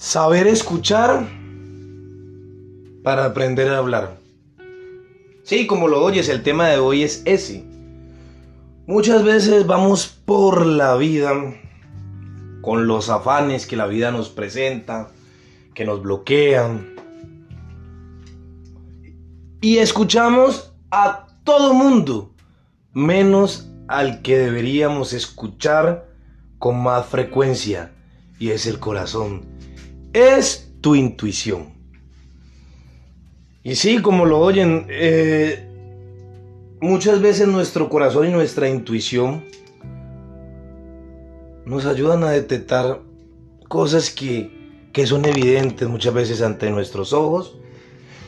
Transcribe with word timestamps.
Saber 0.00 0.46
escuchar 0.46 1.28
para 3.04 3.26
aprender 3.26 3.70
a 3.70 3.76
hablar. 3.76 4.16
Sí, 5.42 5.66
como 5.66 5.88
lo 5.88 6.02
oyes, 6.02 6.30
el 6.30 6.42
tema 6.42 6.68
de 6.68 6.78
hoy 6.78 7.02
es 7.02 7.20
ese. 7.26 7.66
Muchas 8.86 9.22
veces 9.22 9.66
vamos 9.66 10.06
por 10.24 10.64
la 10.64 10.96
vida 10.96 11.32
con 12.62 12.86
los 12.86 13.10
afanes 13.10 13.66
que 13.66 13.76
la 13.76 13.86
vida 13.86 14.10
nos 14.10 14.30
presenta, 14.30 15.10
que 15.74 15.84
nos 15.84 16.00
bloquean. 16.00 16.94
Y 19.60 19.76
escuchamos 19.76 20.72
a 20.90 21.26
todo 21.44 21.74
mundo, 21.74 22.32
menos 22.94 23.68
al 23.86 24.22
que 24.22 24.38
deberíamos 24.38 25.12
escuchar 25.12 26.08
con 26.58 26.82
más 26.82 27.04
frecuencia, 27.04 27.92
y 28.38 28.48
es 28.52 28.64
el 28.64 28.78
corazón. 28.78 29.60
Es 30.12 30.72
tu 30.80 30.94
intuición. 30.94 31.72
Y 33.62 33.76
sí, 33.76 34.02
como 34.02 34.24
lo 34.24 34.40
oyen, 34.40 34.86
eh, 34.88 35.68
muchas 36.80 37.20
veces 37.20 37.46
nuestro 37.46 37.88
corazón 37.88 38.28
y 38.28 38.32
nuestra 38.32 38.68
intuición 38.68 39.44
nos 41.64 41.86
ayudan 41.86 42.24
a 42.24 42.30
detectar 42.30 43.02
cosas 43.68 44.10
que, 44.10 44.88
que 44.92 45.06
son 45.06 45.26
evidentes 45.26 45.88
muchas 45.88 46.12
veces 46.12 46.42
ante 46.42 46.70
nuestros 46.70 47.12
ojos, 47.12 47.58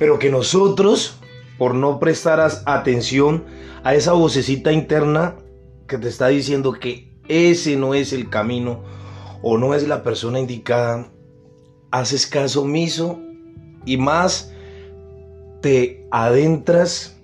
pero 0.00 0.18
que 0.18 0.30
nosotros, 0.30 1.20
por 1.58 1.74
no 1.74 2.00
prestar 2.00 2.40
atención 2.66 3.44
a 3.84 3.94
esa 3.94 4.14
vocecita 4.14 4.72
interna 4.72 5.36
que 5.86 5.98
te 5.98 6.08
está 6.08 6.28
diciendo 6.28 6.72
que 6.72 7.20
ese 7.28 7.76
no 7.76 7.94
es 7.94 8.12
el 8.12 8.28
camino 8.30 8.82
o 9.42 9.58
no 9.58 9.74
es 9.74 9.86
la 9.86 10.02
persona 10.02 10.40
indicada, 10.40 11.12
haces 11.90 12.26
caso 12.26 12.62
omiso 12.62 13.18
y 13.84 13.96
más 13.96 14.52
te 15.60 16.06
adentras 16.10 17.16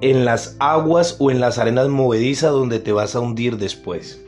en 0.00 0.24
las 0.24 0.56
aguas 0.60 1.16
o 1.18 1.30
en 1.30 1.40
las 1.40 1.58
arenas 1.58 1.88
movedizas 1.88 2.52
donde 2.52 2.78
te 2.78 2.92
vas 2.92 3.14
a 3.14 3.20
hundir 3.20 3.56
después. 3.56 4.24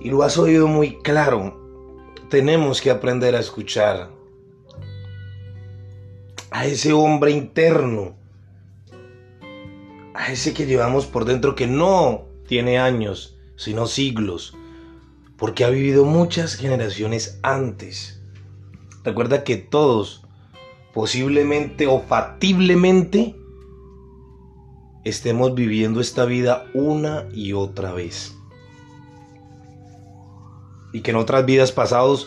Y 0.00 0.10
lo 0.10 0.22
has 0.22 0.38
oído 0.38 0.66
muy 0.66 0.98
claro. 0.98 1.58
Tenemos 2.30 2.80
que 2.80 2.90
aprender 2.90 3.34
a 3.34 3.40
escuchar 3.40 4.10
a 6.50 6.66
ese 6.66 6.92
hombre 6.92 7.30
interno, 7.30 8.16
a 10.14 10.32
ese 10.32 10.54
que 10.54 10.66
llevamos 10.66 11.06
por 11.06 11.24
dentro 11.24 11.54
que 11.54 11.66
no 11.66 12.26
tiene 12.46 12.78
años, 12.78 13.36
sino 13.56 13.86
siglos, 13.86 14.56
porque 15.38 15.64
ha 15.64 15.70
vivido 15.70 16.04
muchas 16.04 16.56
generaciones 16.56 17.38
antes. 17.42 18.20
Recuerda 19.04 19.44
que 19.44 19.56
todos, 19.56 20.26
posiblemente 20.92 21.86
o 21.86 22.00
factiblemente, 22.00 23.36
estemos 25.04 25.54
viviendo 25.54 26.00
esta 26.00 26.24
vida 26.24 26.66
una 26.74 27.26
y 27.32 27.52
otra 27.52 27.92
vez. 27.92 28.36
Y 30.92 31.00
que 31.00 31.12
en 31.12 31.16
otras 31.16 31.46
vidas 31.46 31.70
pasadas 31.70 32.26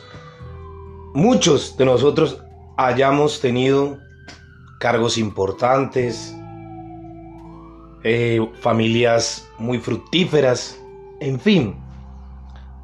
muchos 1.13 1.75
de 1.77 1.85
nosotros 1.85 2.41
hayamos 2.77 3.41
tenido 3.41 3.99
cargos 4.79 5.17
importantes, 5.17 6.33
eh, 8.03 8.39
familias 8.61 9.47
muy 9.59 9.79
fructíferas, 9.79 10.79
en 11.19 11.39
fin, 11.39 11.75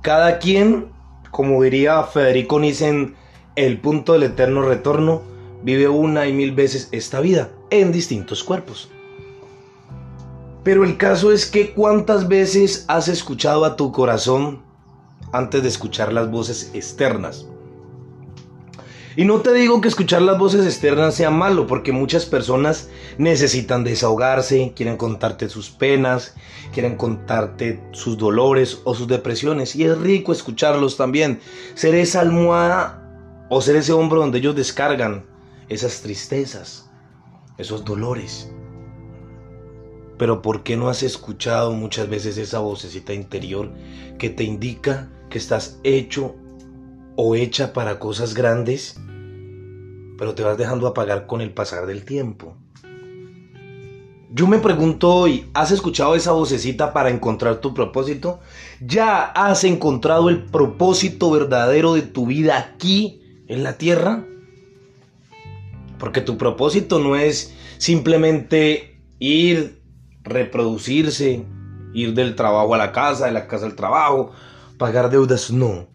cada 0.08 0.40
quien, 0.40 0.88
como 1.32 1.62
diría 1.62 2.02
Federico 2.04 2.62
Nissen, 2.62 3.18
el 3.58 3.82
punto 3.82 4.14
del 4.14 4.24
eterno 4.24 4.62
retorno, 4.62 5.22
vive 5.64 5.90
una 5.90 6.28
y 6.28 6.32
mil 6.32 6.54
veces 6.54 6.88
esta 6.94 7.20
vida 7.20 7.50
en 7.72 7.92
distintos 7.92 8.42
cuerpos. 8.42 8.90
Pero 10.64 10.86
el 10.86 10.96
caso 10.96 11.34
es 11.34 11.46
que 11.46 11.74
cuántas 11.74 12.30
veces 12.30 12.86
has 12.88 13.10
escuchado 13.10 13.66
a 13.66 13.76
tu 13.76 13.92
corazón 13.92 14.62
antes 15.34 15.62
de 15.62 15.68
escuchar 15.68 16.14
las 16.14 16.32
voces 16.32 16.72
externas. 16.74 17.46
Y 19.18 19.26
no 19.26 19.42
te 19.42 19.52
digo 19.52 19.82
que 19.82 19.88
escuchar 19.88 20.22
las 20.22 20.38
voces 20.38 20.64
externas 20.64 21.16
sea 21.16 21.32
malo, 21.32 21.66
porque 21.66 21.92
muchas 21.92 22.28
personas 22.28 22.88
necesitan 23.18 23.84
desahogarse, 23.84 24.74
quieren 24.76 24.96
contarte 24.96 25.50
sus 25.50 25.72
penas, 25.72 26.36
quieren 26.72 26.98
contarte 26.98 27.82
sus 27.94 28.16
dolores 28.16 28.80
o 28.84 28.94
sus 28.94 29.08
depresiones. 29.08 29.76
Y 29.76 29.86
es 29.86 29.98
rico 29.98 30.32
escucharlos 30.32 30.98
también. 30.98 31.40
Ser 31.74 31.96
esa 31.96 32.20
almohada 32.20 33.48
o 33.50 33.60
ser 33.60 33.78
ese 33.78 33.92
hombro 33.92 34.20
donde 34.20 34.38
ellos 34.38 34.56
descargan 34.56 35.26
esas 35.68 36.04
tristezas, 36.04 36.88
esos 37.58 37.84
dolores. 37.84 38.52
Pero 40.20 40.44
¿por 40.44 40.62
qué 40.62 40.78
no 40.78 40.90
has 40.90 41.02
escuchado 41.02 41.74
muchas 41.74 42.08
veces 42.08 42.38
esa 42.38 42.60
vocecita 42.60 43.16
interior 43.16 43.72
que 44.20 44.30
te 44.30 44.44
indica 44.44 45.10
que 45.32 45.40
estás 45.40 45.80
hecho 45.84 46.36
o 47.16 47.34
hecha 47.34 47.74
para 47.74 47.98
cosas 47.98 48.36
grandes? 48.36 49.00
Pero 50.18 50.34
te 50.34 50.44
vas 50.44 50.58
dejando 50.58 50.88
apagar 50.88 51.28
con 51.28 51.42
el 51.42 51.52
pasar 51.52 51.86
del 51.86 52.04
tiempo. 52.04 52.56
Yo 54.30 54.46
me 54.46 54.60
pregunto 54.60 55.10
hoy, 55.10 55.50
¿has 55.54 55.72
escuchado 55.72 56.14
esa 56.14 56.34
vocecita 56.34 56.92
para 56.92 57.10
encontrar 57.10 57.62
tu 57.62 57.74
propósito? 57.74 58.40
¿Ya 58.82 59.24
has 59.24 59.64
encontrado 59.64 60.30
el 60.30 60.44
propósito 60.44 61.32
verdadero 61.32 61.94
de 61.94 62.02
tu 62.02 62.28
vida 62.28 62.58
aquí 62.58 63.22
en 63.48 63.64
la 63.64 63.78
tierra? 63.78 64.26
Porque 65.98 66.22
tu 66.22 66.38
propósito 66.38 67.00
no 67.00 67.16
es 67.16 67.56
simplemente 67.78 69.00
ir, 69.18 69.82
reproducirse, 70.24 71.46
ir 71.94 72.14
del 72.14 72.36
trabajo 72.36 72.76
a 72.76 72.78
la 72.78 72.92
casa, 72.92 73.28
de 73.28 73.32
la 73.32 73.48
casa 73.48 73.66
al 73.66 73.76
trabajo, 73.76 74.32
pagar 74.78 75.10
deudas, 75.10 75.52
no. 75.52 75.88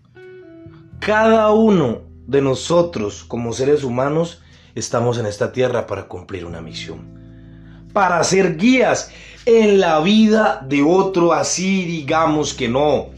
Cada 1.00 1.50
uno 1.50 2.11
de 2.26 2.42
nosotros 2.42 3.24
como 3.24 3.52
seres 3.52 3.84
humanos 3.84 4.40
estamos 4.74 5.18
en 5.18 5.26
esta 5.26 5.52
tierra 5.52 5.86
para 5.86 6.08
cumplir 6.08 6.44
una 6.44 6.60
misión. 6.60 7.20
Para 7.92 8.22
ser 8.24 8.56
guías 8.56 9.10
en 9.44 9.80
la 9.80 10.00
vida 10.00 10.64
de 10.66 10.82
otro, 10.82 11.32
así 11.32 11.84
digamos 11.84 12.54
que 12.54 12.68
no. 12.68 13.10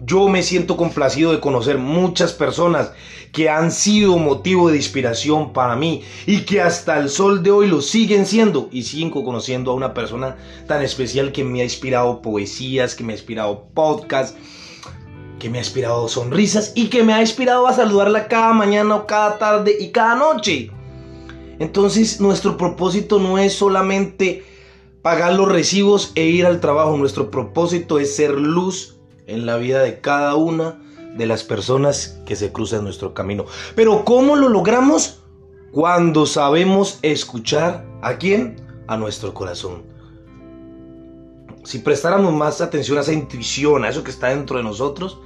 Yo 0.00 0.28
me 0.28 0.42
siento 0.42 0.76
complacido 0.76 1.32
de 1.32 1.40
conocer 1.40 1.78
muchas 1.78 2.32
personas 2.32 2.92
que 3.34 3.48
han 3.48 3.72
sido 3.72 4.16
motivo 4.16 4.70
de 4.70 4.76
inspiración 4.76 5.52
para 5.52 5.74
mí 5.74 6.02
y 6.24 6.42
que 6.42 6.60
hasta 6.60 6.98
el 6.98 7.08
sol 7.08 7.42
de 7.42 7.50
hoy 7.50 7.66
lo 7.66 7.80
siguen 7.80 8.26
siendo 8.26 8.68
y 8.70 8.84
sigo 8.84 9.24
conociendo 9.24 9.72
a 9.72 9.74
una 9.74 9.92
persona 9.92 10.36
tan 10.68 10.82
especial 10.82 11.32
que 11.32 11.42
me 11.42 11.60
ha 11.60 11.64
inspirado 11.64 12.22
poesías, 12.22 12.94
que 12.94 13.02
me 13.02 13.12
ha 13.12 13.16
inspirado 13.16 13.66
podcasts, 13.74 14.38
que 15.44 15.50
me 15.50 15.58
ha 15.58 15.60
inspirado 15.60 16.08
sonrisas 16.08 16.72
y 16.74 16.86
que 16.86 17.02
me 17.02 17.12
ha 17.12 17.20
inspirado 17.20 17.66
a 17.66 17.74
saludarla 17.74 18.28
cada 18.28 18.54
mañana 18.54 18.94
o 18.94 19.06
cada 19.06 19.36
tarde 19.36 19.76
y 19.78 19.90
cada 19.90 20.14
noche. 20.14 20.70
Entonces 21.58 22.18
nuestro 22.18 22.56
propósito 22.56 23.18
no 23.18 23.36
es 23.36 23.52
solamente 23.52 24.42
pagar 25.02 25.34
los 25.34 25.52
recibos 25.52 26.12
e 26.14 26.24
ir 26.24 26.46
al 26.46 26.60
trabajo, 26.60 26.96
nuestro 26.96 27.30
propósito 27.30 27.98
es 27.98 28.16
ser 28.16 28.30
luz 28.30 28.96
en 29.26 29.44
la 29.44 29.58
vida 29.58 29.82
de 29.82 30.00
cada 30.00 30.34
una 30.34 30.80
de 31.14 31.26
las 31.26 31.44
personas 31.44 32.18
que 32.24 32.36
se 32.36 32.50
cruzan 32.50 32.82
nuestro 32.82 33.12
camino. 33.12 33.44
Pero 33.74 34.06
¿cómo 34.06 34.36
lo 34.36 34.48
logramos? 34.48 35.20
Cuando 35.72 36.24
sabemos 36.24 37.00
escuchar 37.02 37.84
a 38.00 38.16
quién? 38.16 38.56
A 38.86 38.96
nuestro 38.96 39.34
corazón. 39.34 39.93
Si 41.64 41.78
prestáramos 41.78 42.32
más 42.32 42.60
atención 42.60 42.98
a 42.98 43.00
esa 43.00 43.12
intuición, 43.12 43.84
a 43.84 43.88
eso 43.88 44.04
que 44.04 44.10
está 44.10 44.28
dentro 44.28 44.58
de 44.58 44.62
nosotros, 44.62 45.18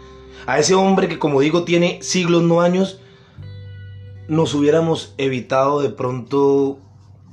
a 0.46 0.58
ese 0.58 0.74
hombre 0.74 1.08
que 1.08 1.18
como 1.18 1.40
digo 1.40 1.64
tiene 1.64 1.98
siglos, 2.02 2.42
no 2.42 2.60
años, 2.60 3.00
nos 4.28 4.54
hubiéramos 4.54 5.14
evitado 5.18 5.80
de 5.80 5.90
pronto 5.90 6.78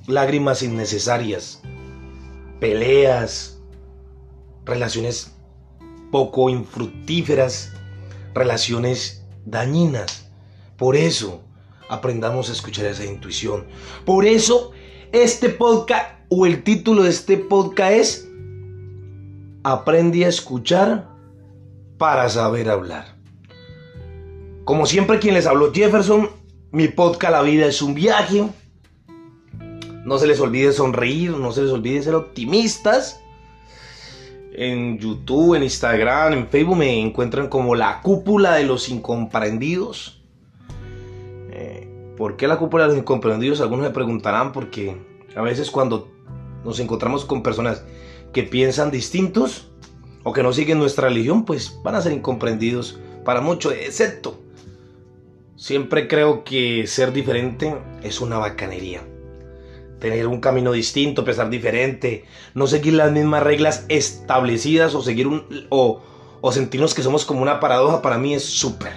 lágrimas 0.07 0.63
innecesarias, 0.63 1.61
peleas, 2.59 3.59
relaciones 4.65 5.35
poco 6.11 6.49
infructíferas, 6.49 7.73
relaciones 8.33 9.25
dañinas. 9.45 10.29
Por 10.77 10.95
eso 10.95 11.41
aprendamos 11.89 12.49
a 12.49 12.53
escuchar 12.53 12.85
esa 12.85 13.05
intuición. 13.05 13.65
Por 14.05 14.25
eso 14.25 14.71
este 15.11 15.49
podcast 15.49 16.19
o 16.29 16.45
el 16.45 16.63
título 16.63 17.03
de 17.03 17.09
este 17.09 17.37
podcast 17.37 17.91
es 17.91 18.29
Aprendí 19.67 20.23
a 20.23 20.27
escuchar 20.27 21.07
para 21.97 22.29
saber 22.29 22.69
hablar. 22.69 23.15
Como 24.63 24.85
siempre 24.85 25.17
quien 25.17 25.33
les 25.33 25.47
habló 25.47 25.73
Jefferson, 25.73 26.29
mi 26.71 26.87
podcast 26.87 27.31
La 27.31 27.41
vida 27.41 27.65
es 27.65 27.81
un 27.81 27.95
viaje. 27.95 28.47
No 30.03 30.19
se 30.19 30.27
les 30.27 30.39
olvide 30.39 30.71
sonreír, 30.71 31.31
no 31.31 31.51
se 31.51 31.63
les 31.63 31.71
olvide 31.71 32.03
ser 32.03 32.13
optimistas. 32.13 33.19
En 34.53 34.99
YouTube, 34.99 35.55
en 35.55 35.63
Instagram, 35.63 36.33
en 36.33 36.47
Facebook 36.47 36.77
me 36.77 37.01
encuentran 37.01 37.47
como 37.47 37.73
la 37.73 38.03
cúpula 38.03 38.53
de 38.53 38.65
los 38.65 38.87
incomprendidos. 38.87 40.21
Eh, 41.49 42.13
¿Por 42.15 42.37
qué 42.37 42.47
la 42.47 42.59
cúpula 42.59 42.83
de 42.83 42.89
los 42.89 42.99
incomprendidos? 42.99 43.61
Algunos 43.61 43.87
me 43.87 43.91
preguntarán 43.91 44.51
porque 44.51 44.95
a 45.35 45.41
veces 45.41 45.71
cuando 45.71 46.14
nos 46.65 46.79
encontramos 46.79 47.23
con 47.23 47.43
personas 47.43 47.85
que 48.33 48.43
piensan 48.43 48.91
distintos 48.91 49.71
o 50.23 50.33
que 50.33 50.43
no 50.43 50.51
siguen 50.51 50.79
nuestra 50.79 51.07
religión, 51.07 51.45
pues 51.45 51.79
van 51.83 51.95
a 51.95 52.01
ser 52.01 52.11
incomprendidos 52.11 52.99
para 53.23 53.39
muchos, 53.39 53.73
excepto. 53.73 54.41
Siempre 55.55 56.09
creo 56.09 56.43
que 56.43 56.85
ser 56.87 57.13
diferente 57.13 57.77
es 58.03 58.19
una 58.19 58.37
bacanería 58.37 59.01
tener 59.99 60.27
un 60.27 60.39
camino 60.39 60.71
distinto, 60.71 61.25
pensar 61.25 61.49
diferente, 61.49 62.25
no 62.53 62.67
seguir 62.67 62.93
las 62.93 63.11
mismas 63.11 63.43
reglas 63.43 63.85
establecidas 63.89 64.93
o 64.93 65.01
seguir 65.01 65.27
un 65.27 65.67
o, 65.69 66.01
o 66.41 66.51
sentirnos 66.51 66.93
que 66.93 67.01
somos 67.01 67.25
como 67.25 67.41
una 67.41 67.59
paradoja 67.59 68.01
para 68.01 68.17
mí 68.17 68.33
es 68.33 68.43
súper. 68.43 68.93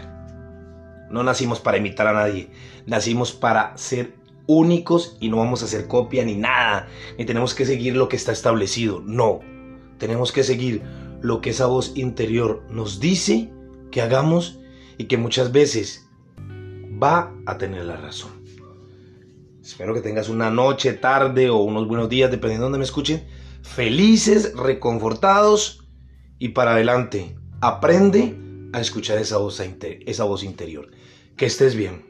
No 1.11 1.23
nacimos 1.23 1.61
para 1.61 1.79
imitar 1.79 2.07
a 2.07 2.13
nadie, 2.13 2.51
nacimos 2.85 3.33
para 3.33 3.77
ser 3.79 4.13
únicos 4.49 5.17
y 5.21 5.29
no 5.29 5.37
vamos 5.37 5.63
a 5.63 5.67
hacer 5.67 5.87
copia 5.87 6.25
ni 6.25 6.35
nada, 6.35 6.89
ni 7.17 7.25
tenemos 7.25 7.55
que 7.55 7.67
seguir 7.67 7.95
lo 7.95 8.09
que 8.09 8.17
está 8.17 8.33
establecido, 8.33 9.01
no. 9.05 9.41
Tenemos 9.99 10.33
que 10.33 10.43
seguir 10.43 10.83
lo 11.21 11.41
que 11.41 11.51
esa 11.51 11.67
voz 11.67 11.93
interior 11.95 12.65
nos 12.71 12.99
dice 12.99 13.53
que 13.93 14.01
hagamos 14.01 14.59
y 14.97 15.05
que 15.05 15.19
muchas 15.19 15.53
veces 15.53 16.09
va 17.01 17.33
a 17.47 17.59
tener 17.59 17.85
la 17.85 17.97
razón. 17.97 18.33
Espero 19.63 19.93
que 19.93 20.01
tengas 20.01 20.31
una 20.31 20.51
noche, 20.51 20.95
tarde 20.95 21.51
o 21.51 21.59
unos 21.59 21.87
buenos 21.87 22.09
días, 22.09 22.31
dependiendo 22.31 22.65
de 22.65 22.67
donde 22.67 22.79
me 22.79 22.85
escuchen. 22.85 23.27
Felices, 23.63 24.55
reconfortados 24.57 25.87
y 26.39 26.51
para 26.51 26.73
adelante. 26.73 27.37
Aprende 27.61 28.35
a 28.73 28.81
escuchar 28.81 29.19
esa 29.19 29.37
voz, 29.37 29.61
esa 29.61 30.25
voz 30.25 30.43
interior. 30.43 30.91
Que 31.37 31.45
estés 31.45 31.75
bien. 31.75 32.08